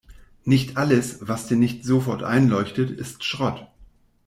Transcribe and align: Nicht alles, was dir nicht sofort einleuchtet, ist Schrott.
Nicht 0.45 0.77
alles, 0.77 1.19
was 1.27 1.45
dir 1.45 1.57
nicht 1.57 1.85
sofort 1.85 2.23
einleuchtet, 2.23 2.89
ist 2.89 3.23
Schrott. 3.23 3.67